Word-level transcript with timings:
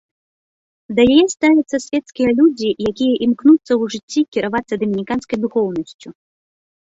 Да 0.99 1.03
яе 1.15 1.17
ставяцца 1.33 1.77
свецкія 1.87 2.29
людзі, 2.39 2.69
якія 2.91 3.13
імкнуцца 3.27 3.71
ў 3.81 3.95
жыцці 3.95 4.21
кіравацца 4.37 4.73
дамініканскай 4.85 5.37
духоўнасцю. 5.45 6.09